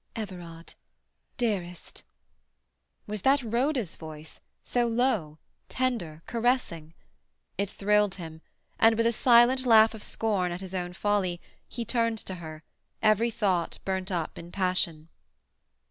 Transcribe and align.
"Everard, 0.15 0.73
dearest—" 1.37 2.01
Was 3.05 3.21
that 3.21 3.43
Rhoda's 3.43 3.95
voice, 3.95 4.41
so 4.63 4.87
low, 4.87 5.37
tender, 5.69 6.23
caressing? 6.25 6.95
It 7.59 7.69
thrilled 7.69 8.15
him, 8.15 8.41
and 8.79 8.95
with 8.97 9.05
a 9.05 9.11
silent 9.11 9.63
laugh 9.63 9.93
of 9.93 10.01
scorn 10.01 10.51
at 10.51 10.59
his 10.61 10.73
own 10.73 10.93
folly, 10.93 11.39
he 11.67 11.85
turned 11.85 12.17
to 12.17 12.33
her, 12.41 12.63
every 13.03 13.29
thought 13.29 13.77
burnt 13.85 14.09
up 14.11 14.39
in 14.39 14.51
passion. 14.51 15.09